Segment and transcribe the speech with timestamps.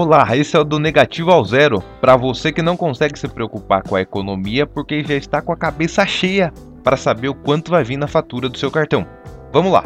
[0.00, 3.82] Olá, esse é o do Negativo ao Zero, para você que não consegue se preocupar
[3.82, 6.52] com a economia porque já está com a cabeça cheia
[6.84, 9.04] para saber o quanto vai vir na fatura do seu cartão.
[9.52, 9.82] Vamos lá!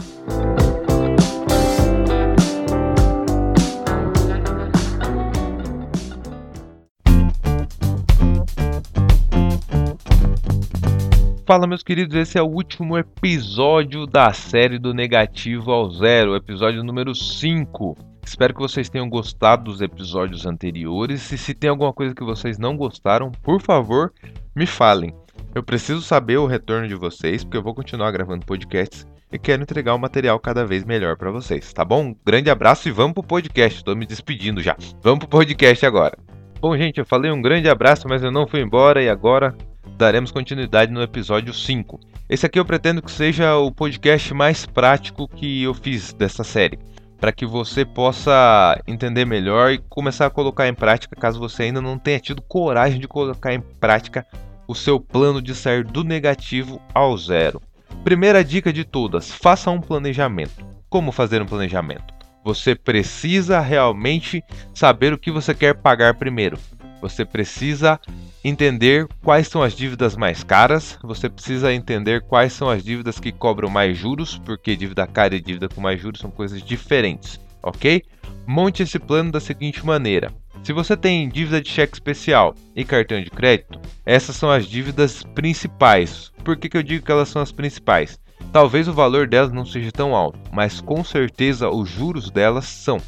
[11.47, 16.85] Fala meus queridos, esse é o último episódio da série do Negativo ao Zero, episódio
[16.85, 18.12] número 5.
[18.25, 22.59] Espero que vocês tenham gostado dos episódios anteriores e se tem alguma coisa que vocês
[22.59, 24.13] não gostaram, por favor,
[24.55, 25.15] me falem.
[25.55, 29.63] Eu preciso saber o retorno de vocês, porque eu vou continuar gravando podcasts e quero
[29.63, 32.07] entregar um material cada vez melhor para vocês, tá bom?
[32.07, 33.79] Um grande abraço e vamos pro podcast.
[33.79, 34.77] Estou me despedindo já.
[35.03, 36.17] Vamos pro podcast agora.
[36.61, 39.55] Bom, gente, eu falei um grande abraço, mas eu não fui embora e agora
[39.97, 41.99] daremos continuidade no episódio 5.
[42.29, 46.79] Esse aqui eu pretendo que seja o podcast mais prático que eu fiz dessa série,
[47.23, 51.81] para que você possa entender melhor e começar a colocar em prática, caso você ainda
[51.81, 54.27] não tenha tido coragem de colocar em prática
[54.67, 57.63] o seu plano de sair do negativo ao zero.
[58.03, 60.67] Primeira dica de todas: faça um planejamento.
[60.91, 62.13] Como fazer um planejamento?
[62.45, 64.43] Você precisa realmente
[64.75, 66.59] saber o que você quer pagar primeiro.
[67.03, 68.01] Você precisa
[68.45, 73.33] entender quais são as dívidas mais caras, você precisa entender quais são as dívidas que
[73.33, 78.05] cobram mais juros, porque dívida cara e dívida com mais juros são coisas diferentes, ok?
[78.47, 83.21] Monte esse plano da seguinte maneira: se você tem dívida de cheque especial e cartão
[83.21, 86.31] de crédito, essas são as dívidas principais.
[86.45, 88.17] Por que, que eu digo que elas são as principais?
[88.53, 92.99] Talvez o valor delas não seja tão alto, mas com certeza os juros delas são.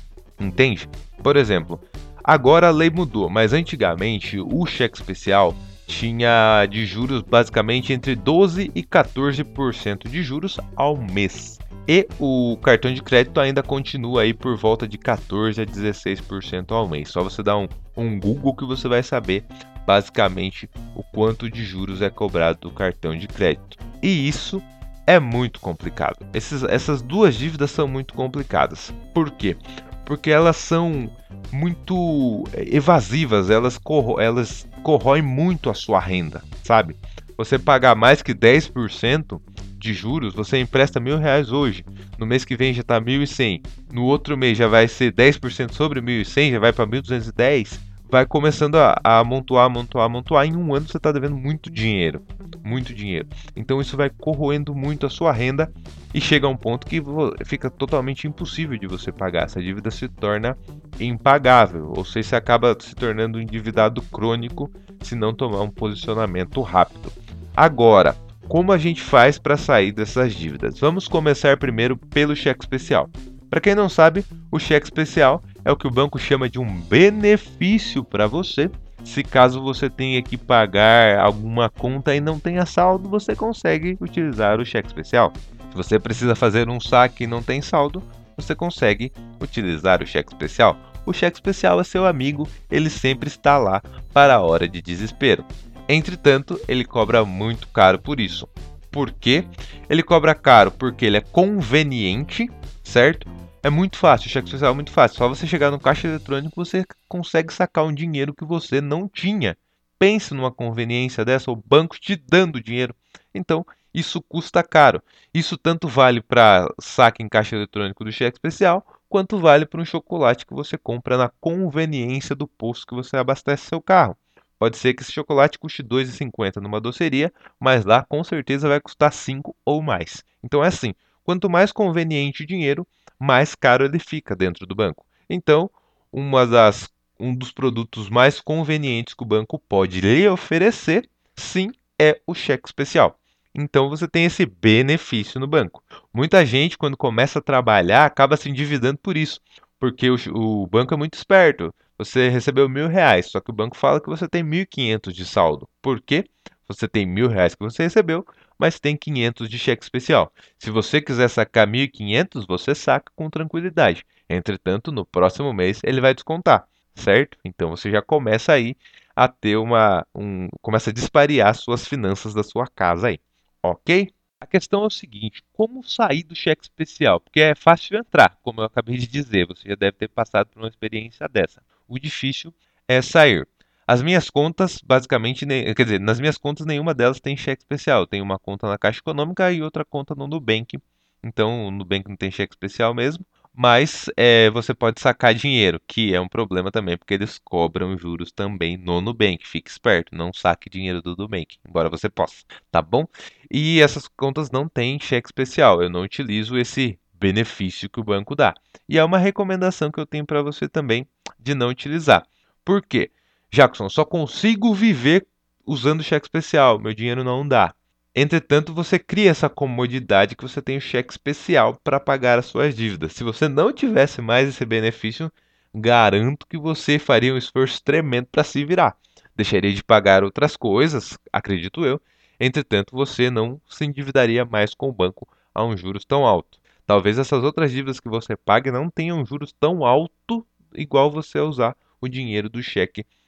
[0.40, 0.88] Entende?
[1.22, 1.80] Por exemplo,
[2.24, 5.54] Agora a lei mudou, mas antigamente o cheque especial
[5.86, 11.58] tinha de juros basicamente entre 12 e 14% de juros ao mês.
[11.86, 16.88] E o cartão de crédito ainda continua aí por volta de 14 a 16% ao
[16.88, 17.10] mês.
[17.10, 19.44] Só você dar um, um Google que você vai saber
[19.86, 23.76] basicamente o quanto de juros é cobrado do cartão de crédito.
[24.02, 24.62] E isso
[25.06, 26.24] é muito complicado.
[26.32, 28.94] Esses, essas duas dívidas são muito complicadas.
[29.12, 29.54] Por quê?
[30.04, 31.10] Porque elas são
[31.52, 36.94] muito é, evasivas, elas, corro elas corroem muito a sua renda, sabe?
[37.36, 39.40] Você pagar mais que 10%
[39.78, 41.84] de juros, você empresta mil reais hoje,
[42.18, 46.00] no mês que vem já está 1.100, no outro mês já vai ser 10% sobre
[46.00, 47.78] 1.100, já vai para 1.210,
[48.10, 52.22] vai começando a, a amontoar, amontoar, amontoar, em um ano você está devendo muito dinheiro
[52.64, 53.28] muito dinheiro.
[53.54, 55.70] Então isso vai corroendo muito a sua renda
[56.12, 57.00] e chega a um ponto que
[57.44, 59.44] fica totalmente impossível de você pagar.
[59.44, 60.56] Essa dívida se torna
[60.98, 64.70] impagável, ou seja, você acaba se tornando um endividado crônico
[65.02, 67.12] se não tomar um posicionamento rápido.
[67.54, 68.16] Agora,
[68.48, 70.78] como a gente faz para sair dessas dívidas?
[70.78, 73.10] Vamos começar primeiro pelo cheque especial.
[73.50, 76.80] Para quem não sabe, o cheque especial é o que o banco chama de um
[76.80, 78.70] benefício para você
[79.04, 84.58] se caso você tenha que pagar alguma conta e não tenha saldo, você consegue utilizar
[84.58, 85.32] o cheque especial.
[85.70, 88.02] Se você precisa fazer um saque e não tem saldo,
[88.34, 90.76] você consegue utilizar o cheque especial.
[91.04, 93.82] O cheque especial é seu amigo, ele sempre está lá
[94.12, 95.44] para a hora de desespero.
[95.86, 98.48] Entretanto, ele cobra muito caro por isso.
[98.90, 99.44] Por quê?
[99.90, 102.48] Ele cobra caro porque ele é conveniente,
[102.82, 103.28] certo?
[103.64, 105.16] É muito fácil, cheque especial é muito fácil.
[105.16, 109.56] Só você chegar no caixa eletrônico você consegue sacar um dinheiro que você não tinha.
[109.98, 112.94] Pense numa conveniência dessa, o banco te dando dinheiro.
[113.34, 113.64] Então,
[113.94, 115.02] isso custa caro.
[115.32, 119.84] Isso tanto vale para saque em caixa eletrônico do cheque especial, quanto vale para um
[119.86, 124.14] chocolate que você compra na conveniência do posto que você abastece seu carro.
[124.58, 128.78] Pode ser que esse chocolate custe R$ 2,50 numa doceria, mas lá com certeza vai
[128.78, 130.22] custar 5 ou mais.
[130.42, 130.94] Então é assim,
[131.24, 132.86] quanto mais conveniente o dinheiro,
[133.24, 135.04] mais caro ele fica dentro do banco.
[135.28, 135.70] Então,
[136.12, 142.20] uma das, um dos produtos mais convenientes que o banco pode lhe oferecer, sim, é
[142.26, 143.18] o cheque especial.
[143.54, 145.82] Então você tem esse benefício no banco.
[146.12, 149.40] Muita gente, quando começa a trabalhar, acaba se endividando por isso,
[149.78, 151.72] porque o, o banco é muito esperto.
[151.96, 155.14] Você recebeu mil reais, só que o banco fala que você tem mil e quinhentos
[155.14, 155.68] de saldo.
[155.80, 156.24] Por quê?
[156.66, 158.26] Você tem mil reais que você recebeu,
[158.58, 160.32] mas tem 500 de cheque especial.
[160.58, 164.04] Se você quiser sacar 1.500, você saca com tranquilidade.
[164.28, 167.38] Entretanto, no próximo mês ele vai descontar, certo?
[167.44, 168.76] Então você já começa aí
[169.14, 170.06] a ter uma.
[170.14, 173.20] Um, começa a disparear suas finanças da sua casa aí,
[173.62, 174.12] ok?
[174.40, 177.20] A questão é o seguinte: como sair do cheque especial?
[177.20, 180.60] Porque é fácil entrar, como eu acabei de dizer, você já deve ter passado por
[180.60, 181.62] uma experiência dessa.
[181.88, 182.52] O difícil
[182.86, 183.46] é sair.
[183.86, 188.06] As minhas contas, basicamente, quer dizer, nas minhas contas nenhuma delas tem cheque especial.
[188.06, 190.78] Tem uma conta na Caixa Econômica e outra conta no Nubank.
[191.22, 196.14] Então, o Nubank não tem cheque especial mesmo, mas é, você pode sacar dinheiro, que
[196.14, 199.46] é um problema também, porque eles cobram juros também no Nubank.
[199.46, 203.06] Fique esperto, não saque dinheiro do Nubank, embora você possa, tá bom?
[203.50, 208.34] E essas contas não têm cheque especial, eu não utilizo esse benefício que o banco
[208.34, 208.54] dá.
[208.88, 211.06] E é uma recomendação que eu tenho para você também
[211.38, 212.26] de não utilizar.
[212.64, 213.10] Por quê?
[213.54, 215.24] Jackson, só consigo viver
[215.64, 217.72] usando cheque especial, meu dinheiro não dá.
[218.12, 222.74] Entretanto, você cria essa comodidade que você tem o cheque especial para pagar as suas
[222.74, 223.12] dívidas.
[223.12, 225.30] Se você não tivesse mais esse benefício,
[225.72, 228.96] garanto que você faria um esforço tremendo para se virar.
[229.36, 232.02] Deixaria de pagar outras coisas, acredito eu.
[232.40, 236.58] Entretanto, você não se endividaria mais com o banco a um juros tão alto.
[236.84, 241.76] Talvez essas outras dívidas que você pague não tenham juros tão alto igual você usar
[242.00, 243.23] o dinheiro do cheque especial.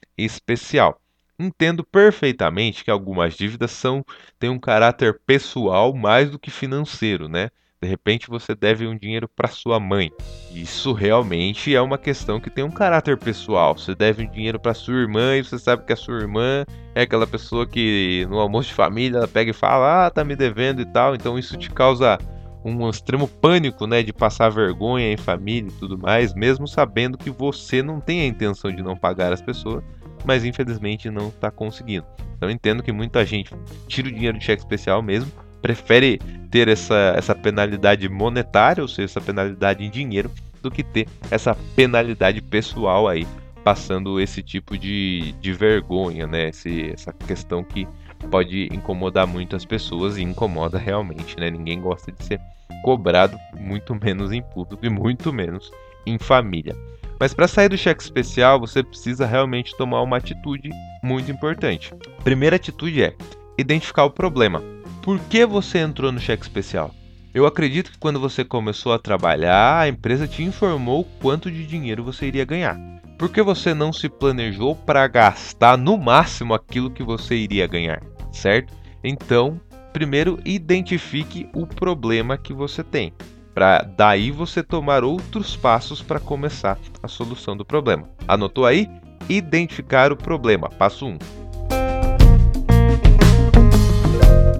[1.39, 4.03] Entendo perfeitamente que algumas dívidas são
[4.39, 7.51] têm um caráter pessoal mais do que financeiro, né?
[7.79, 10.11] De repente você deve um dinheiro para sua mãe.
[10.51, 13.77] Isso realmente é uma questão que tem um caráter pessoal.
[13.77, 16.65] Você deve um dinheiro para sua irmã e você sabe que a sua irmã
[16.95, 20.35] é aquela pessoa que no almoço de família ela pega e fala: "Ah, tá me
[20.35, 21.13] devendo" e tal.
[21.13, 22.17] Então isso te causa
[22.65, 27.29] um extremo pânico, né, de passar vergonha em família e tudo mais, mesmo sabendo que
[27.29, 29.83] você não tem a intenção de não pagar as pessoas
[30.25, 32.05] mas infelizmente não está conseguindo.
[32.35, 33.53] Então entendo que muita gente
[33.87, 35.31] tira o dinheiro de cheque especial mesmo,
[35.61, 36.19] prefere
[36.51, 40.31] ter essa, essa penalidade monetária, ou seja, essa penalidade em dinheiro,
[40.61, 43.27] do que ter essa penalidade pessoal aí,
[43.63, 46.49] passando esse tipo de, de vergonha, né?
[46.49, 47.87] Esse, essa questão que
[48.31, 51.49] pode incomodar muitas pessoas e incomoda realmente, né?
[51.49, 52.39] Ninguém gosta de ser
[52.83, 55.71] cobrado, muito menos em público e muito menos
[56.05, 56.75] em família.
[57.19, 60.69] Mas para sair do cheque especial, você precisa realmente tomar uma atitude
[61.03, 61.93] muito importante.
[62.23, 63.15] Primeira atitude é
[63.57, 64.61] identificar o problema.
[65.01, 66.93] Por que você entrou no cheque especial?
[67.33, 72.03] Eu acredito que quando você começou a trabalhar, a empresa te informou quanto de dinheiro
[72.03, 72.77] você iria ganhar.
[73.17, 78.01] Por que você não se planejou para gastar no máximo aquilo que você iria ganhar,
[78.31, 78.73] certo?
[79.03, 79.59] Então,
[79.91, 83.11] primeiro identifique o problema que você tem
[83.57, 88.07] para daí você tomar outros passos para começar a solução do problema.
[88.27, 88.87] Anotou aí?
[89.27, 90.69] Identificar o problema.
[90.69, 91.09] Passo 1.
[91.09, 91.17] Um.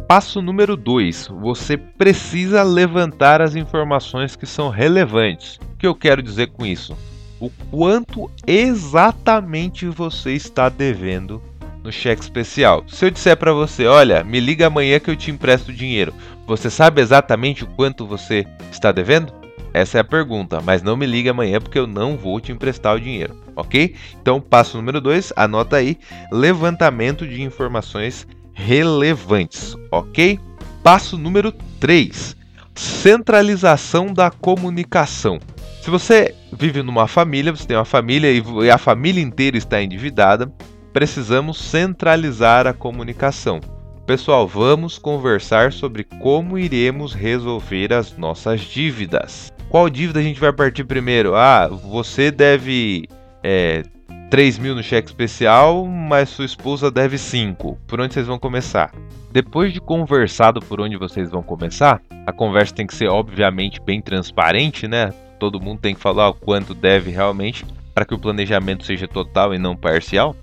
[0.07, 1.27] Passo número 2.
[1.41, 5.59] Você precisa levantar as informações que são relevantes.
[5.75, 6.97] O que eu quero dizer com isso?
[7.39, 11.39] O quanto exatamente você está devendo
[11.83, 12.83] no cheque especial.
[12.88, 16.15] Se eu disser para você, olha, me liga amanhã que eu te empresto dinheiro,
[16.47, 19.33] você sabe exatamente o quanto você está devendo?
[19.73, 22.95] Essa é a pergunta, mas não me ligue amanhã porque eu não vou te emprestar
[22.95, 23.94] o dinheiro, ok?
[24.21, 25.97] Então, passo número 2, anota aí:
[26.31, 30.39] levantamento de informações relevantes, ok?
[30.81, 31.51] Passo número
[31.81, 32.35] 3,
[32.73, 35.39] centralização da comunicação.
[35.81, 40.51] Se você vive numa família, você tem uma família e a família inteira está endividada,
[40.94, 43.59] precisamos centralizar a comunicação.
[44.07, 49.51] Pessoal, vamos conversar sobre como iremos resolver as nossas dívidas.
[49.68, 51.36] Qual dívida a gente vai partir primeiro?
[51.36, 53.09] Ah, você deve
[53.44, 53.83] é,
[54.30, 57.77] 3 mil no cheque especial, mas sua esposa deve 5.
[57.86, 58.94] Por onde vocês vão começar?
[59.30, 64.01] Depois de conversado por onde vocês vão começar, a conversa tem que ser obviamente bem
[64.01, 65.13] transparente, né?
[65.38, 69.54] Todo mundo tem que falar o quanto deve realmente para que o planejamento seja total
[69.54, 70.33] e não parcial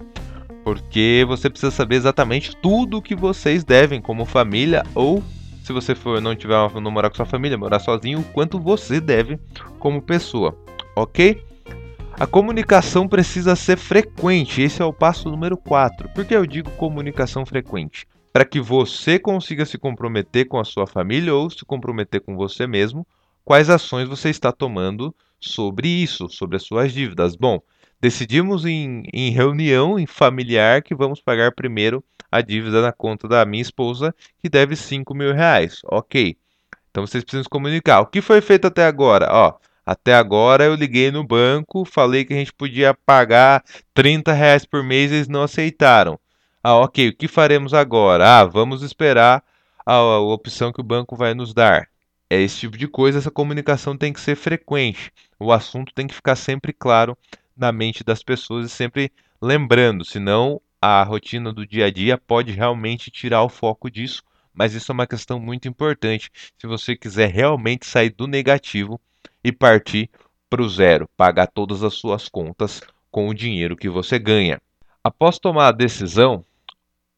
[0.65, 5.23] porque você precisa saber exatamente tudo o que vocês devem como família ou
[5.63, 9.01] se você for não tiver não morar com sua família, morar sozinho, o quanto você
[9.01, 9.39] deve
[9.79, 10.59] como pessoa,
[10.97, 11.43] ok?
[12.13, 16.09] A comunicação precisa ser frequente, esse é o passo número 4.
[16.11, 18.07] Por que eu digo comunicação frequente?
[18.33, 22.67] Para que você consiga se comprometer com a sua família ou se comprometer com você
[22.67, 23.07] mesmo,
[23.45, 27.37] quais ações você está tomando sobre isso, sobre as suas dívidas.
[27.37, 27.61] Bom,
[28.05, 33.47] Decidimos em, em reunião em familiar que vamos pagar primeiro a dívida na conta da
[33.47, 35.81] minha esposa, que deve 5 mil reais.
[35.87, 36.37] Ok.
[36.91, 38.03] Então vocês precisam comunicar.
[38.03, 39.27] O que foi feito até agora?
[39.31, 39.55] Ó,
[39.87, 44.85] até agora eu liguei no banco, falei que a gente podia pagar 30 reais por
[44.85, 46.21] mês, eles não aceitaram.
[46.63, 47.09] Ah, ok.
[47.09, 48.41] O que faremos agora?
[48.41, 49.43] Ah, vamos esperar
[49.87, 51.89] a, a opção que o banco vai nos dar.
[52.29, 55.11] É esse tipo de coisa, essa comunicação tem que ser frequente.
[55.41, 57.17] O assunto tem que ficar sempre claro
[57.57, 62.53] na mente das pessoas e sempre lembrando, senão a rotina do dia a dia pode
[62.53, 67.31] realmente tirar o foco disso, mas isso é uma questão muito importante se você quiser
[67.31, 69.01] realmente sair do negativo
[69.43, 70.11] e partir
[70.49, 72.81] para o zero, pagar todas as suas contas
[73.11, 74.61] com o dinheiro que você ganha.
[75.03, 76.45] Após tomar a decisão,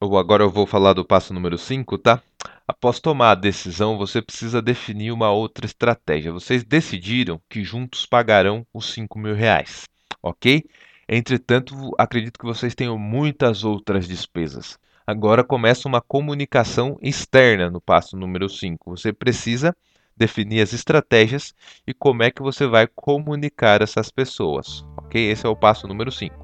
[0.01, 2.21] agora eu vou falar do passo número 5, tá?
[2.67, 6.31] Após tomar a decisão, você precisa definir uma outra estratégia.
[6.31, 9.85] Vocês decidiram que juntos pagarão os 5 mil reais,
[10.29, 10.63] ok?
[11.07, 14.77] Entretanto, acredito que vocês tenham muitas outras despesas.
[15.05, 18.89] Agora começa uma comunicação externa no passo número 5.
[18.97, 19.73] Você precisa
[20.17, 21.53] definir as estratégias
[21.87, 25.31] e como é que você vai comunicar essas pessoas, ok?
[25.31, 26.35] Esse é o passo número 5.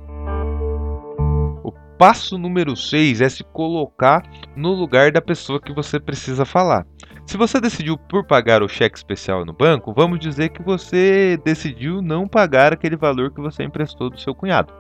[1.64, 4.24] O passo número 6 é se colocar
[4.56, 6.86] no lugar da pessoa que você precisa falar.
[7.26, 12.02] Se você decidiu por pagar o cheque especial no banco, vamos dizer que você decidiu
[12.02, 14.74] não pagar aquele valor que você emprestou do seu cunhado,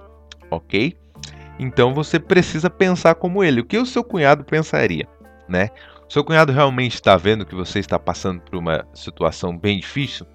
[0.51, 0.95] ok?
[1.57, 3.61] Então você precisa pensar como ele.
[3.61, 5.07] O que o seu cunhado pensaria,
[5.47, 5.69] né?
[6.09, 10.27] Seu cunhado realmente está vendo que você está passando por uma situação bem difícil?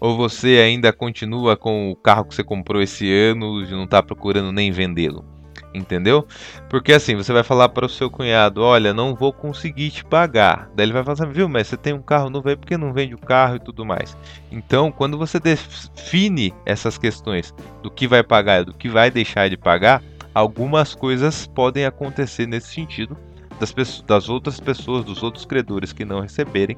[0.00, 4.02] Ou você ainda continua com o carro que você comprou esse ano e não está
[4.02, 5.24] procurando nem vendê-lo?
[5.72, 6.26] Entendeu?
[6.68, 10.68] Porque assim, você vai falar para o seu cunhado: Olha, não vou conseguir te pagar.
[10.74, 12.76] Daí ele vai falar assim: Viu, mas você tem um carro novo aí, por que
[12.76, 14.16] não vende o carro e tudo mais?
[14.50, 19.48] Então, quando você define essas questões do que vai pagar e do que vai deixar
[19.48, 20.02] de pagar,
[20.34, 23.16] algumas coisas podem acontecer nesse sentido
[23.60, 26.76] das, pessoas, das outras pessoas, dos outros credores que não receberem,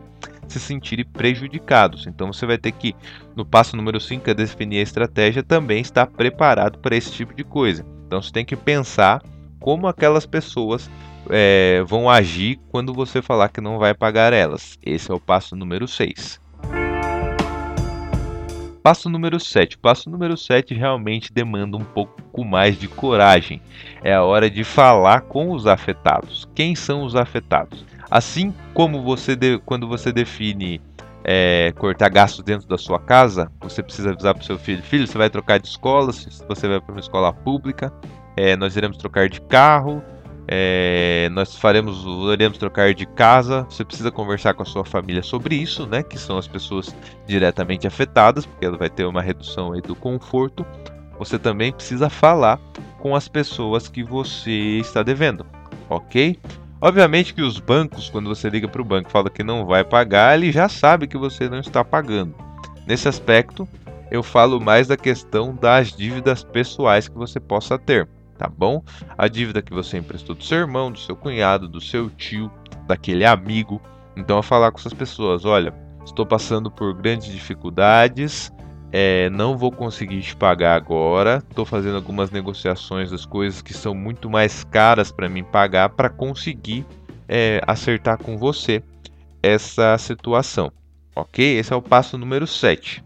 [0.49, 2.07] se sentirem prejudicados.
[2.07, 2.95] Então você vai ter que,
[3.37, 7.45] no passo número 5, é definir a estratégia, também estar preparado para esse tipo de
[7.45, 7.87] coisa.
[8.13, 9.23] Então você tem que pensar
[9.59, 10.91] como aquelas pessoas
[11.31, 14.79] é, vão agir quando você falar que não vai pagar elas.
[14.85, 16.39] Esse é o passo número 6.
[18.83, 19.79] Passo número 7.
[19.79, 23.63] Passo número 7 realmente demanda um pouco mais de coragem.
[24.05, 26.47] É a hora de falar com os afetados.
[26.55, 27.83] Quem são os afetados?
[28.11, 30.83] Assim como você de, quando você define
[31.25, 35.07] é, cortar gastos dentro da sua casa, você precisa avisar para o seu filho: filho,
[35.07, 37.93] você vai trocar de escola, se você vai para uma escola pública,
[38.37, 40.03] é, nós iremos trocar de carro,
[40.49, 43.67] é, nós faremos, iremos trocar de casa.
[43.71, 46.03] Você precisa conversar com a sua família sobre isso, né?
[46.03, 46.95] Que são as pessoas
[47.27, 50.67] diretamente afetadas, porque ela vai ter uma redução aí do conforto.
[51.19, 52.59] Você também precisa falar
[52.99, 55.47] com as pessoas que você está devendo,
[55.89, 56.39] ok?
[56.83, 59.83] Obviamente que os bancos, quando você liga para o banco e fala que não vai
[59.83, 62.35] pagar, ele já sabe que você não está pagando.
[62.87, 63.67] Nesse aspecto,
[64.11, 68.07] eu falo mais da questão das dívidas pessoais que você possa ter
[68.43, 68.83] tá bom?
[69.17, 72.51] A dívida que você emprestou do seu irmão, do seu cunhado, do seu tio,
[72.89, 73.81] daquele amigo.
[74.17, 75.73] Então, a falar com essas pessoas: olha,
[76.05, 78.53] estou passando por grandes dificuldades,
[78.93, 83.95] é, não vou conseguir te pagar agora, estou fazendo algumas negociações das coisas que são
[83.95, 86.85] muito mais caras para mim pagar para conseguir
[87.27, 88.83] é, acertar com você
[89.43, 90.71] essa situação.
[91.17, 91.59] Ok?
[91.59, 93.03] Esse é o passo número 7.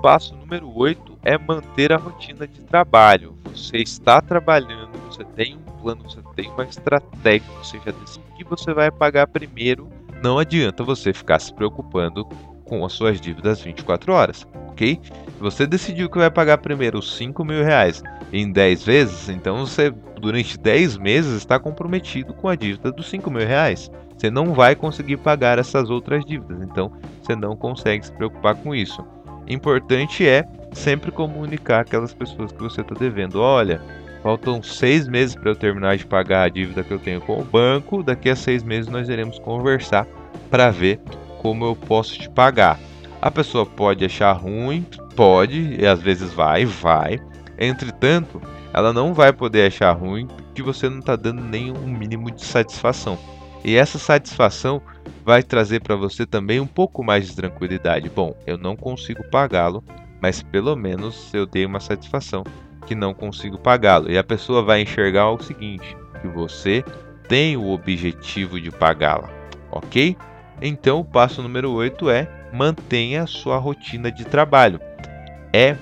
[0.00, 3.39] passo número 8 é manter a rotina de trabalho.
[3.54, 8.44] Você está trabalhando, você tem um plano, você tem uma estratégia, você já decidiu que
[8.44, 9.88] você vai pagar primeiro.
[10.22, 12.24] Não adianta você ficar se preocupando
[12.64, 15.00] com as suas dívidas 24 horas, ok?
[15.40, 18.02] Você decidiu que vai pagar primeiro os 5 mil reais
[18.32, 19.90] em 10 vezes, então você
[20.20, 23.90] durante 10 meses está comprometido com a dívida dos 5 mil reais.
[24.16, 26.92] Você não vai conseguir pagar essas outras dívidas, então
[27.22, 29.04] você não consegue se preocupar com isso.
[29.48, 33.40] Importante é sempre comunicar aquelas pessoas que você está devendo.
[33.40, 33.80] Olha,
[34.22, 37.44] faltam seis meses para eu terminar de pagar a dívida que eu tenho com o
[37.44, 38.02] banco.
[38.02, 40.06] Daqui a seis meses nós iremos conversar
[40.50, 41.00] para ver
[41.38, 42.78] como eu posso te pagar.
[43.20, 47.18] A pessoa pode achar ruim, pode, e às vezes vai, vai.
[47.58, 48.40] Entretanto,
[48.72, 53.18] ela não vai poder achar ruim que você não está dando nenhum mínimo de satisfação.
[53.62, 54.80] E essa satisfação
[55.24, 58.08] vai trazer para você também um pouco mais de tranquilidade.
[58.08, 59.84] Bom, eu não consigo pagá-lo,
[60.20, 62.44] mas pelo menos eu dei uma satisfação
[62.86, 64.10] que não consigo pagá-lo.
[64.10, 66.84] E a pessoa vai enxergar o seguinte: que você
[67.28, 69.30] tem o objetivo de pagá-la,
[69.70, 70.16] ok?
[70.60, 74.80] Então, o passo número 8 é mantenha a sua rotina de trabalho.
[75.52, 75.76] É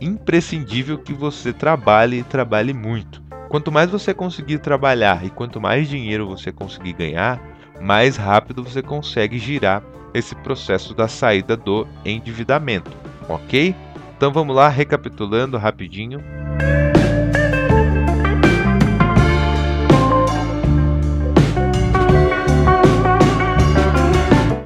[0.00, 3.22] imprescindível que você trabalhe e trabalhe muito.
[3.48, 7.40] Quanto mais você conseguir trabalhar e quanto mais dinheiro você conseguir ganhar,
[7.80, 9.82] mais rápido você consegue girar
[10.14, 12.90] esse processo da saída do endividamento,
[13.34, 13.74] ok?
[14.16, 16.22] Então vamos lá, recapitulando rapidinho.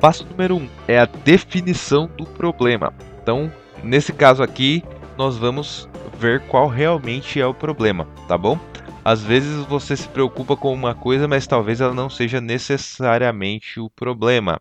[0.01, 2.93] Passo número 1 um é a definição do problema.
[3.23, 3.51] Então,
[3.83, 4.85] nesse caso aqui,
[5.17, 8.59] nós vamos ver qual realmente é o problema, tá bom?
[9.05, 13.89] Às vezes você se preocupa com uma coisa, mas talvez ela não seja necessariamente o
[13.89, 14.61] problema.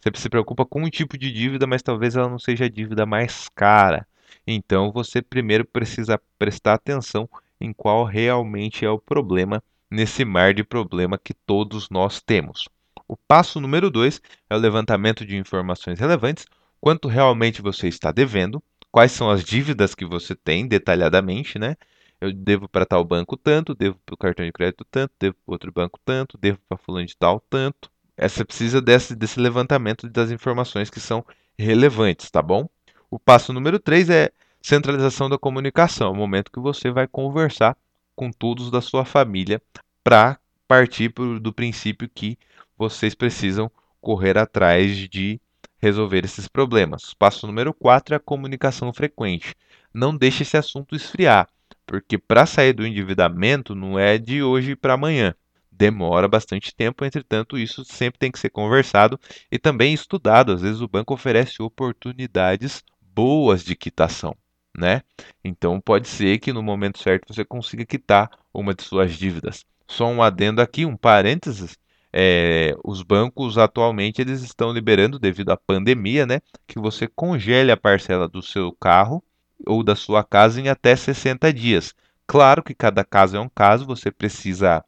[0.00, 3.04] Você se preocupa com um tipo de dívida, mas talvez ela não seja a dívida
[3.04, 4.06] mais cara.
[4.46, 7.28] Então você primeiro precisa prestar atenção
[7.60, 12.68] em qual realmente é o problema nesse mar de problema que todos nós temos.
[13.06, 16.46] O passo número dois é o levantamento de informações relevantes,
[16.80, 21.76] quanto realmente você está devendo, quais são as dívidas que você tem detalhadamente, né?
[22.20, 25.52] Eu devo para tal banco tanto, devo para o cartão de crédito tanto, devo para
[25.52, 27.89] outro banco tanto, devo para fulano de tal tanto.
[28.22, 31.24] Essa precisa desse, desse levantamento das informações que são
[31.58, 32.68] relevantes, tá bom?
[33.10, 37.74] O passo número 3 é centralização da comunicação, é o momento que você vai conversar
[38.14, 39.62] com todos da sua família
[40.04, 42.38] para partir do princípio que
[42.76, 43.70] vocês precisam
[44.02, 45.40] correr atrás de
[45.78, 47.14] resolver esses problemas.
[47.14, 49.56] Passo número 4 é a comunicação frequente.
[49.94, 51.48] Não deixe esse assunto esfriar,
[51.86, 55.34] porque para sair do endividamento não é de hoje para amanhã.
[55.80, 59.18] Demora bastante tempo, entretanto, isso sempre tem que ser conversado
[59.50, 60.52] e também estudado.
[60.52, 64.36] Às vezes o banco oferece oportunidades boas de quitação,
[64.76, 65.00] né?
[65.42, 69.64] Então pode ser que no momento certo você consiga quitar uma de suas dívidas.
[69.88, 71.78] Só um adendo aqui, um parênteses,
[72.12, 77.76] é, os bancos atualmente eles estão liberando devido à pandemia, né, que você congele a
[77.78, 79.24] parcela do seu carro
[79.66, 81.94] ou da sua casa em até 60 dias.
[82.26, 84.84] Claro que cada caso é um caso, você precisa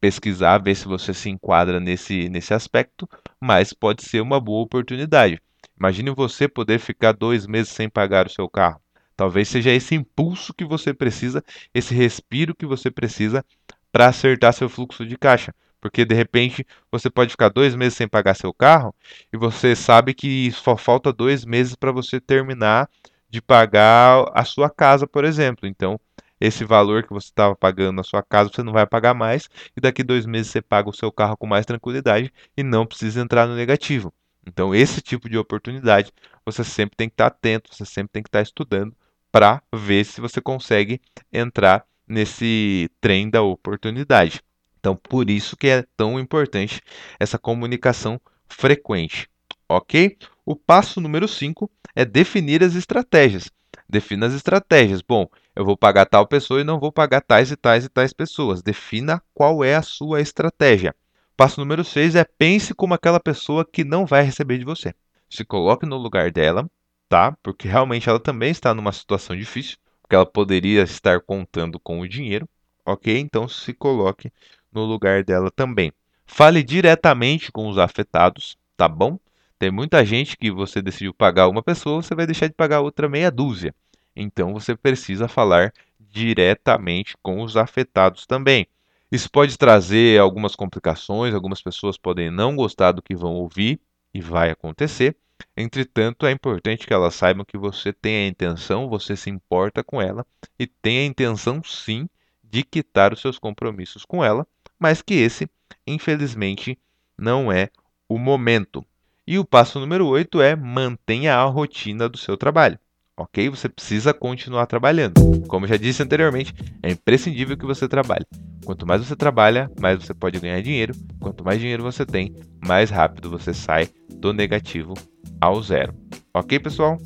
[0.00, 3.08] pesquisar, ver se você se enquadra nesse, nesse aspecto,
[3.40, 5.40] mas pode ser uma boa oportunidade.
[5.78, 8.80] Imagine você poder ficar dois meses sem pagar o seu carro.
[9.16, 13.44] Talvez seja esse impulso que você precisa, esse respiro que você precisa
[13.92, 15.54] para acertar seu fluxo de caixa.
[15.80, 18.94] Porque de repente você pode ficar dois meses sem pagar seu carro
[19.32, 22.88] e você sabe que só falta dois meses para você terminar
[23.28, 25.66] de pagar a sua casa, por exemplo.
[25.66, 25.98] Então,
[26.40, 29.80] esse valor que você estava pagando na sua casa você não vai pagar mais e
[29.80, 33.46] daqui dois meses você paga o seu carro com mais tranquilidade e não precisa entrar
[33.46, 34.12] no negativo.
[34.46, 36.12] Então, esse tipo de oportunidade
[36.44, 38.96] você sempre tem que estar atento, você sempre tem que estar estudando
[39.30, 41.00] para ver se você consegue
[41.32, 44.42] entrar nesse trem da oportunidade.
[44.78, 46.80] Então, por isso que é tão importante
[47.18, 49.28] essa comunicação frequente,
[49.68, 50.16] ok?
[50.44, 53.50] O passo número 5 é definir as estratégias.
[53.88, 55.02] Defina as estratégias.
[55.02, 58.12] Bom, eu vou pagar tal pessoa e não vou pagar tais e tais e tais
[58.12, 58.62] pessoas.
[58.62, 60.94] Defina qual é a sua estratégia.
[61.36, 64.94] Passo número 6 é pense como aquela pessoa que não vai receber de você.
[65.28, 66.70] Se coloque no lugar dela,
[67.08, 67.36] tá?
[67.42, 72.08] Porque realmente ela também está numa situação difícil, porque ela poderia estar contando com o
[72.08, 72.48] dinheiro,
[72.84, 73.18] ok?
[73.18, 74.32] Então se coloque
[74.72, 75.92] no lugar dela também.
[76.26, 79.18] Fale diretamente com os afetados, tá bom?
[79.58, 83.08] Tem muita gente que você decidiu pagar uma pessoa, você vai deixar de pagar outra
[83.08, 83.74] meia dúzia.
[84.14, 88.66] Então você precisa falar diretamente com os afetados também.
[89.10, 93.80] Isso pode trazer algumas complicações, algumas pessoas podem não gostar do que vão ouvir
[94.14, 95.16] e vai acontecer.
[95.56, 100.00] Entretanto, é importante que elas saibam que você tem a intenção, você se importa com
[100.00, 100.26] ela
[100.58, 102.08] e tem a intenção sim
[102.42, 104.46] de quitar os seus compromissos com ela
[104.80, 105.46] mas que esse,
[105.86, 106.78] infelizmente,
[107.18, 107.68] não é
[108.08, 108.82] o momento.
[109.26, 112.78] E o passo número 8 é mantenha a rotina do seu trabalho.
[113.20, 113.50] Ok?
[113.50, 115.12] Você precisa continuar trabalhando.
[115.46, 118.24] Como já disse anteriormente, é imprescindível que você trabalhe.
[118.64, 120.94] Quanto mais você trabalha, mais você pode ganhar dinheiro.
[121.20, 122.34] Quanto mais dinheiro você tem,
[122.66, 124.94] mais rápido você sai do negativo
[125.38, 125.94] ao zero.
[126.32, 126.96] Ok, pessoal?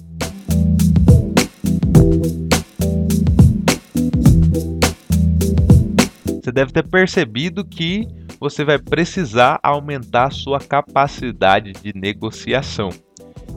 [6.41, 8.07] Você deve ter percebido que
[8.39, 12.91] você vai precisar aumentar a sua capacidade de negociação.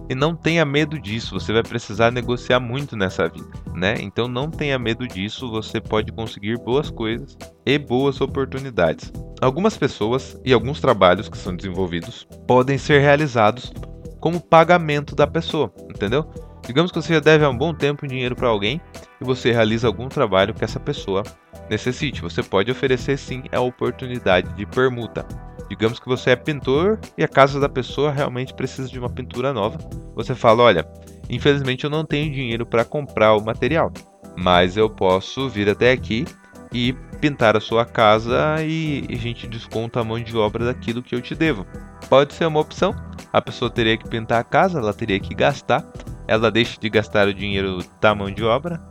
[0.10, 3.96] E não tenha medo disso, você vai precisar negociar muito nessa vida, né?
[4.00, 9.12] Então não tenha medo disso, você pode conseguir boas coisas e boas oportunidades.
[9.42, 13.74] Algumas pessoas e alguns trabalhos que são desenvolvidos podem ser realizados
[14.20, 16.26] como pagamento da pessoa, entendeu?
[16.66, 18.82] Digamos que você já deve há um bom tempo dinheiro para alguém
[19.22, 21.24] e você realiza algum trabalho que essa pessoa
[21.70, 22.22] necessite.
[22.22, 25.26] Você pode oferecer sim a oportunidade de permuta.
[25.70, 29.54] Digamos que você é pintor e a casa da pessoa realmente precisa de uma pintura
[29.54, 29.78] nova.
[30.16, 30.88] Você fala: Olha,
[31.30, 33.92] infelizmente eu não tenho dinheiro para comprar o material,
[34.38, 36.26] mas eu posso vir até aqui
[36.72, 41.16] e pintar a sua casa e a gente desconta a mão de obra daquilo que
[41.16, 41.66] eu te devo.
[42.10, 42.96] Pode ser uma opção.
[43.34, 45.86] A pessoa teria que pintar a casa, ela teria que gastar,
[46.28, 48.82] ela deixa de gastar o dinheiro da mão de obra,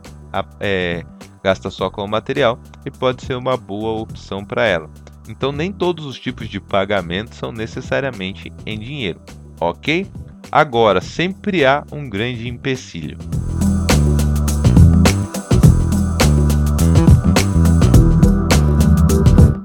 [0.59, 1.03] é,
[1.43, 4.89] gasta só com o material e pode ser uma boa opção para ela.
[5.27, 9.19] Então, nem todos os tipos de pagamento são necessariamente em dinheiro,
[9.59, 10.07] ok?
[10.51, 13.17] Agora, sempre há um grande empecilho.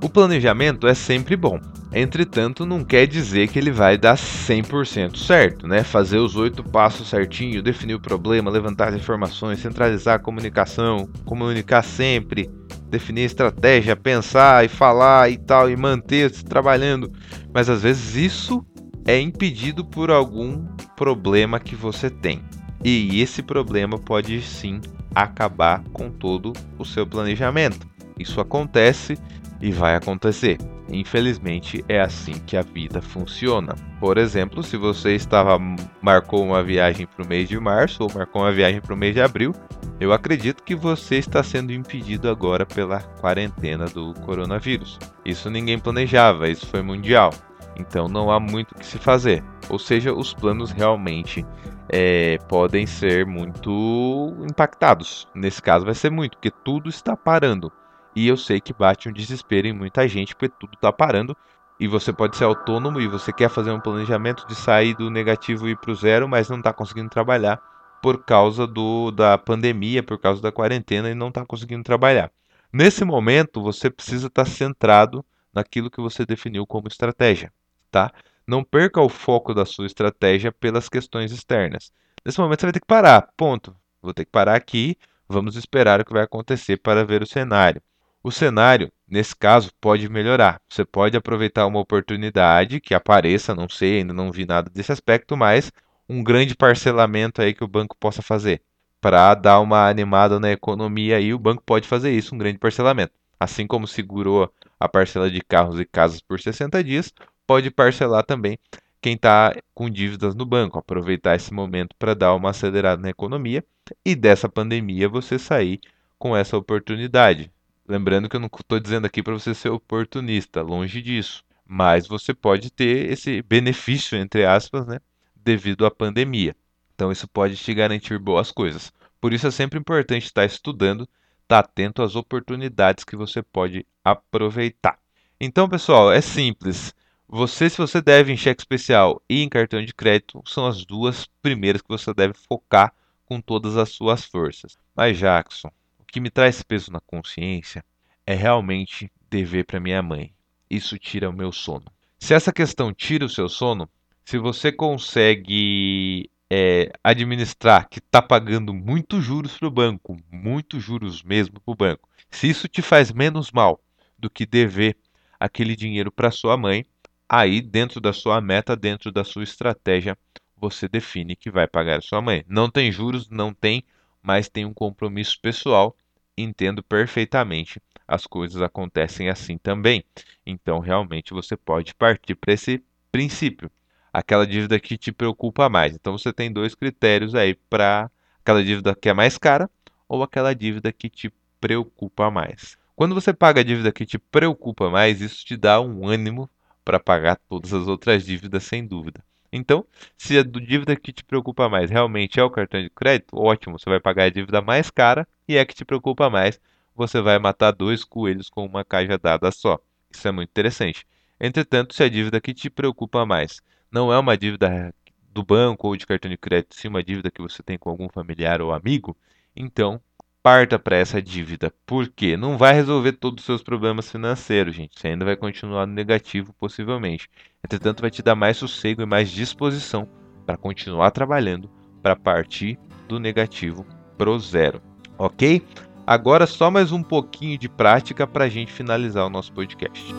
[0.02, 1.60] O planejamento é sempre bom.
[1.94, 5.84] Entretanto, não quer dizer que ele vai dar 100% certo, né?
[5.84, 11.82] Fazer os oito passos certinho, definir o problema, levantar as informações, centralizar a comunicação, comunicar
[11.82, 12.50] sempre,
[12.92, 17.10] definir estratégia, pensar e falar e tal, e manter-se trabalhando.
[17.52, 18.64] Mas às vezes isso
[19.06, 22.44] é impedido por algum problema que você tem.
[22.84, 24.80] E esse problema pode sim
[25.14, 27.86] acabar com todo o seu planejamento.
[28.18, 29.18] Isso acontece
[29.60, 30.58] e vai acontecer.
[30.90, 33.74] Infelizmente é assim que a vida funciona.
[33.98, 35.58] Por exemplo, se você estava
[36.02, 39.14] marcou uma viagem para o mês de março ou marcou uma viagem para o mês
[39.14, 39.54] de abril,
[40.02, 44.98] eu acredito que você está sendo impedido agora pela quarentena do coronavírus.
[45.24, 47.32] Isso ninguém planejava, isso foi mundial.
[47.76, 49.44] Então não há muito o que se fazer.
[49.68, 51.46] Ou seja, os planos realmente
[51.88, 55.28] é, podem ser muito impactados.
[55.32, 57.70] Nesse caso vai ser muito, porque tudo está parando.
[58.14, 61.36] E eu sei que bate um desespero em muita gente, porque tudo está parando.
[61.78, 65.68] E você pode ser autônomo e você quer fazer um planejamento de sair do negativo
[65.68, 67.71] e ir para o zero, mas não está conseguindo trabalhar
[68.02, 72.30] por causa do, da pandemia, por causa da quarentena e não está conseguindo trabalhar.
[72.72, 77.52] Nesse momento, você precisa estar tá centrado naquilo que você definiu como estratégia,
[77.90, 78.12] tá?
[78.46, 81.92] Não perca o foco da sua estratégia pelas questões externas.
[82.24, 83.76] Nesse momento você vai ter que parar, ponto.
[84.00, 84.96] Vou ter que parar aqui,
[85.28, 87.80] vamos esperar o que vai acontecer para ver o cenário.
[88.24, 90.60] O cenário, nesse caso, pode melhorar.
[90.68, 95.36] Você pode aproveitar uma oportunidade que apareça, não sei, ainda não vi nada desse aspecto,
[95.36, 95.70] mas
[96.12, 98.62] um grande parcelamento aí que o banco possa fazer.
[99.00, 103.14] Para dar uma animada na economia aí, o banco pode fazer isso, um grande parcelamento.
[103.40, 107.12] Assim como segurou a parcela de carros e casas por 60 dias,
[107.46, 108.58] pode parcelar também
[109.00, 113.64] quem está com dívidas no banco, aproveitar esse momento para dar uma acelerada na economia
[114.04, 115.80] e dessa pandemia você sair
[116.18, 117.50] com essa oportunidade.
[117.88, 121.42] Lembrando que eu não estou dizendo aqui para você ser oportunista, longe disso.
[121.66, 125.00] Mas você pode ter esse benefício, entre aspas, né,
[125.42, 126.56] devido à pandemia.
[126.94, 128.92] Então isso pode te garantir boas coisas.
[129.20, 131.08] Por isso é sempre importante estar estudando,
[131.42, 134.98] estar atento às oportunidades que você pode aproveitar.
[135.40, 136.94] Então, pessoal, é simples.
[137.28, 141.26] Você, se você deve em cheque especial e em cartão de crédito, são as duas
[141.40, 142.92] primeiras que você deve focar
[143.24, 144.76] com todas as suas forças.
[144.94, 145.70] Mas, Jackson,
[146.12, 147.82] que me traz peso na consciência
[148.26, 150.34] é realmente dever para minha mãe.
[150.68, 151.86] Isso tira o meu sono.
[152.18, 153.88] Se essa questão tira o seu sono,
[154.24, 161.22] se você consegue é, administrar que está pagando muitos juros para o banco, muitos juros
[161.22, 163.80] mesmo para o banco, se isso te faz menos mal
[164.18, 164.96] do que dever
[165.38, 166.84] aquele dinheiro para sua mãe,
[167.28, 170.16] aí dentro da sua meta, dentro da sua estratégia,
[170.56, 172.44] você define que vai pagar a sua mãe.
[172.46, 173.82] Não tem juros, não tem,
[174.22, 175.96] mas tem um compromisso pessoal
[176.38, 177.80] entendo perfeitamente.
[178.06, 180.04] As coisas acontecem assim também.
[180.46, 183.70] Então, realmente, você pode partir para esse princípio.
[184.12, 185.94] Aquela dívida que te preocupa mais.
[185.94, 189.70] Então, você tem dois critérios aí para aquela dívida que é mais cara
[190.08, 192.76] ou aquela dívida que te preocupa mais.
[192.94, 196.50] Quando você paga a dívida que te preocupa mais, isso te dá um ânimo
[196.84, 199.24] para pagar todas as outras dívidas, sem dúvida.
[199.52, 199.84] Então,
[200.16, 203.88] se a dívida que te preocupa mais realmente é o cartão de crédito, ótimo, você
[203.88, 206.60] vai pagar a dívida mais cara e é que te preocupa mais,
[206.94, 209.78] você vai matar dois coelhos com uma cajadada só.
[210.10, 211.06] Isso é muito interessante.
[211.40, 213.60] Entretanto, se a dívida que te preocupa mais
[213.92, 214.94] não é uma dívida
[215.32, 218.08] do banco ou de cartão de crédito, sim uma dívida que você tem com algum
[218.08, 219.16] familiar ou amigo,
[219.54, 220.00] então
[220.42, 221.72] parta para essa dívida.
[221.86, 222.36] Por quê?
[222.36, 224.98] Não vai resolver todos os seus problemas financeiros, gente.
[224.98, 227.30] Você ainda vai continuar no negativo, possivelmente.
[227.64, 230.08] Entretanto, vai te dar mais sossego e mais disposição
[230.44, 231.70] para continuar trabalhando
[232.02, 233.86] para partir do negativo
[234.18, 234.82] pro zero.
[235.16, 235.62] Ok?
[236.04, 240.12] Agora só mais um pouquinho de prática para a gente finalizar o nosso podcast.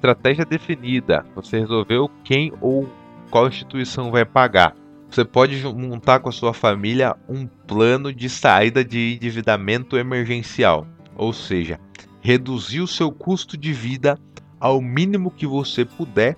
[0.00, 2.88] Estratégia definida, você resolveu quem ou
[3.30, 4.74] qual instituição vai pagar.
[5.10, 11.34] Você pode montar com a sua família um plano de saída de endividamento emergencial, ou
[11.34, 11.78] seja,
[12.22, 14.18] reduzir o seu custo de vida
[14.58, 16.34] ao mínimo que você puder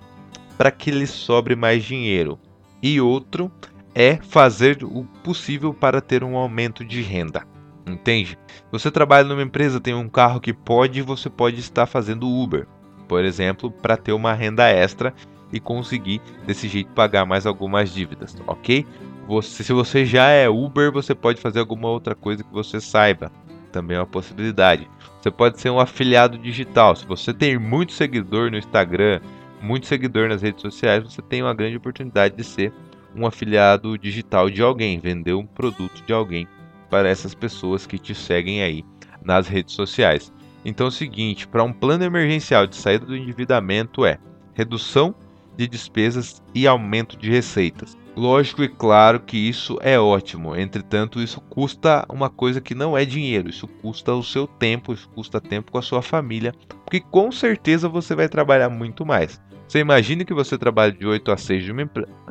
[0.57, 2.37] para que lhe sobre mais dinheiro.
[2.81, 3.49] E outro
[3.95, 7.47] é fazer o possível para ter um aumento de renda.
[7.87, 8.37] Entende?
[8.71, 12.67] Você trabalha numa empresa, tem um carro que pode, você pode estar fazendo Uber
[13.13, 15.13] por exemplo, para ter uma renda extra
[15.51, 18.87] e conseguir desse jeito pagar mais algumas dívidas, ok?
[19.27, 23.31] Você, se você já é Uber, você pode fazer alguma outra coisa que você saiba.
[23.71, 24.89] Também é uma possibilidade.
[25.21, 26.95] Você pode ser um afiliado digital.
[26.95, 29.21] Se você tem muito seguidor no Instagram,
[29.61, 32.73] muito seguidor nas redes sociais, você tem uma grande oportunidade de ser
[33.15, 36.47] um afiliado digital de alguém, vender um produto de alguém
[36.89, 38.83] para essas pessoas que te seguem aí
[39.23, 40.33] nas redes sociais.
[40.65, 44.17] Então é o seguinte, para um plano emergencial de saída do endividamento é
[44.53, 45.13] redução
[45.57, 47.97] de despesas e aumento de receitas.
[48.15, 53.03] Lógico e claro que isso é ótimo, entretanto, isso custa uma coisa que não é
[53.03, 56.53] dinheiro, isso custa o seu tempo, isso custa tempo com a sua família,
[56.85, 59.41] porque com certeza você vai trabalhar muito mais.
[59.67, 61.89] Você imagina que você trabalha de 8 a 6 uma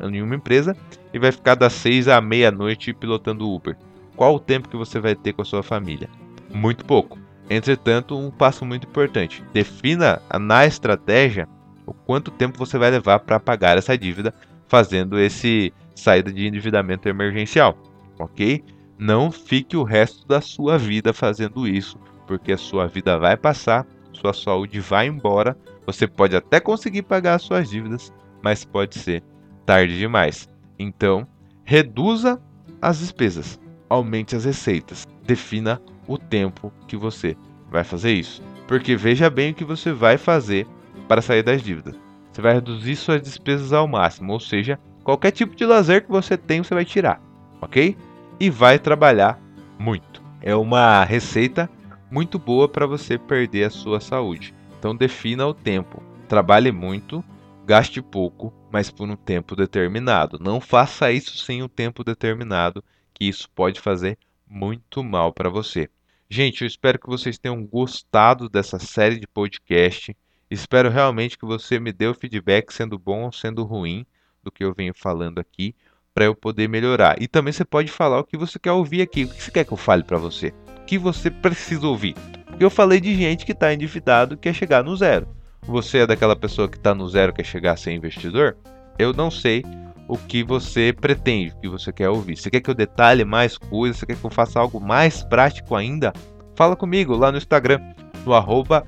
[0.09, 0.77] em uma empresa
[1.13, 3.75] e vai ficar das 6 à meia-noite pilotando Uber.
[4.15, 6.09] Qual o tempo que você vai ter com a sua família?
[6.53, 7.19] Muito pouco.
[7.55, 11.47] Entretanto, um passo muito importante: defina na estratégia
[11.85, 14.33] o quanto tempo você vai levar para pagar essa dívida
[14.67, 17.77] fazendo esse saída de endividamento emergencial,
[18.17, 18.63] ok?
[18.97, 23.85] Não fique o resto da sua vida fazendo isso, porque a sua vida vai passar,
[24.13, 28.11] sua saúde vai embora você pode até conseguir pagar as suas dívidas,
[28.41, 29.23] mas pode ser
[29.65, 30.49] tarde demais.
[30.79, 31.27] Então,
[31.63, 32.41] reduza
[32.81, 37.35] as despesas, aumente as receitas, defina o tempo que você
[37.69, 38.41] vai fazer isso.
[38.67, 40.67] Porque veja bem o que você vai fazer
[41.07, 41.95] para sair das dívidas.
[42.31, 46.37] Você vai reduzir suas despesas ao máximo, ou seja, qualquer tipo de lazer que você
[46.37, 47.21] tem, você vai tirar,
[47.61, 47.95] ok?
[48.39, 49.39] E vai trabalhar
[49.77, 50.23] muito.
[50.41, 51.69] É uma receita
[52.09, 54.53] muito boa para você perder a sua saúde.
[54.79, 56.01] Então defina o tempo.
[56.27, 57.23] Trabalhe muito,
[57.65, 60.37] gaste pouco, mas por um tempo determinado.
[60.39, 65.89] Não faça isso sem um tempo determinado, que isso pode fazer muito mal para você.
[66.35, 70.17] Gente, eu espero que vocês tenham gostado dessa série de podcast.
[70.49, 74.03] Espero realmente que você me dê o feedback, sendo bom ou sendo ruim,
[74.41, 75.75] do que eu venho falando aqui,
[76.11, 77.21] para eu poder melhorar.
[77.21, 79.25] E também você pode falar o que você quer ouvir aqui.
[79.25, 80.51] O que você quer que eu fale para você?
[80.81, 82.15] O que você precisa ouvir?
[82.59, 85.27] Eu falei de gente que está endividado quer chegar no zero.
[85.61, 88.57] Você é daquela pessoa que está no zero quer chegar a ser investidor?
[88.97, 89.61] Eu não sei
[90.07, 92.35] o que você pretende, o que você quer ouvir.
[92.35, 93.97] Você quer que eu detalhe mais coisas?
[93.97, 96.13] Você quer que eu faça algo mais prático ainda?
[96.55, 97.79] Fala comigo lá no Instagram,
[98.25, 98.85] no arroba.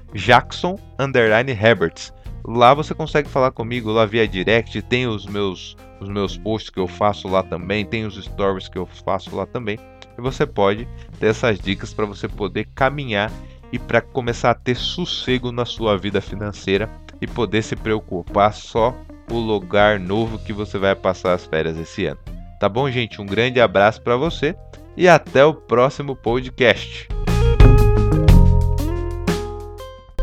[2.48, 6.80] Lá você consegue falar comigo lá via direct, tem os meus, os meus posts que
[6.80, 9.80] eu faço lá também, tem os stories que eu faço lá também.
[10.18, 10.88] E você pode
[11.20, 13.32] ter essas dicas para você poder caminhar
[13.72, 18.96] e para começar a ter sossego na sua vida financeira e poder se preocupar só
[19.32, 22.20] o lugar novo que você vai passar as férias esse ano.
[22.60, 23.22] Tá bom, gente?
[23.22, 24.56] Um grande abraço para você
[24.96, 27.08] e até o próximo podcast.